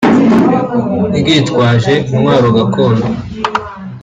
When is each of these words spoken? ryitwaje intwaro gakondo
ryitwaje 1.19 1.93
intwaro 2.11 2.47
gakondo 2.57 3.05